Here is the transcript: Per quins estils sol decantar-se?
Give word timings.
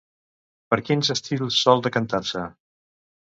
Per 0.71 0.79
quins 0.87 1.11
estils 1.15 1.59
sol 1.67 1.85
decantar-se? 1.89 2.43